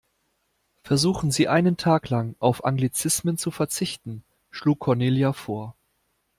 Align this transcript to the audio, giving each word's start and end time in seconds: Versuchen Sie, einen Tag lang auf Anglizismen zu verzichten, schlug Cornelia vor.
Versuchen 0.81 1.29
Sie, 1.29 1.47
einen 1.47 1.77
Tag 1.77 2.09
lang 2.09 2.35
auf 2.39 2.65
Anglizismen 2.65 3.37
zu 3.37 3.51
verzichten, 3.51 4.23
schlug 4.49 4.79
Cornelia 4.79 5.31
vor. 5.31 5.75